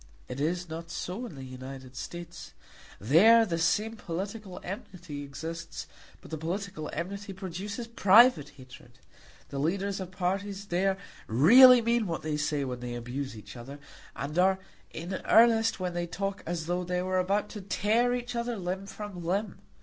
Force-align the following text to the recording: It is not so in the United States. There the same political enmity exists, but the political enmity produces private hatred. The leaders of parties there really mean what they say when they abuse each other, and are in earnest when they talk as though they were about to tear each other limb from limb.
It 0.27 0.39
is 0.41 0.67
not 0.67 0.89
so 0.89 1.27
in 1.27 1.35
the 1.35 1.43
United 1.43 1.95
States. 1.95 2.53
There 2.99 3.45
the 3.45 3.59
same 3.59 3.95
political 3.97 4.59
enmity 4.63 5.21
exists, 5.21 5.85
but 6.21 6.31
the 6.31 6.39
political 6.39 6.89
enmity 6.91 7.33
produces 7.33 7.85
private 7.85 8.49
hatred. 8.57 8.97
The 9.49 9.59
leaders 9.59 9.99
of 9.99 10.09
parties 10.09 10.65
there 10.65 10.97
really 11.27 11.83
mean 11.83 12.07
what 12.07 12.23
they 12.23 12.35
say 12.37 12.63
when 12.63 12.79
they 12.79 12.95
abuse 12.95 13.37
each 13.37 13.55
other, 13.55 13.77
and 14.15 14.39
are 14.39 14.57
in 14.89 15.21
earnest 15.25 15.79
when 15.79 15.93
they 15.93 16.07
talk 16.07 16.41
as 16.47 16.65
though 16.65 16.83
they 16.83 17.03
were 17.03 17.19
about 17.19 17.47
to 17.49 17.61
tear 17.61 18.15
each 18.15 18.35
other 18.35 18.57
limb 18.57 18.87
from 18.87 19.23
limb. 19.23 19.59